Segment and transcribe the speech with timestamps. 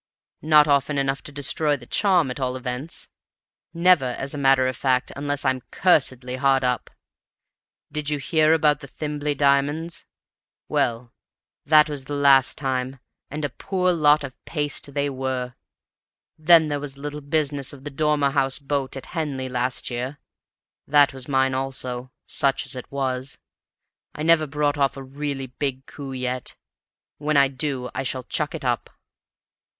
[0.41, 3.09] Not often enough to destroy the charm, at all events;
[3.71, 6.89] never, as a matter of fact, unless I'm cursedly hard up.
[7.91, 10.07] Did you hear about the Thimbleby diamonds?
[10.67, 11.13] Well,
[11.67, 15.53] that was the last time and a poor lot of paste they were.
[16.35, 20.17] Then there was the little business of the Dormer house boat at Henley last year.
[20.87, 23.37] That was mine also such as it was.
[24.15, 26.55] I've never brought off a really big coup yet;
[27.19, 28.89] when I do I shall chuck it up."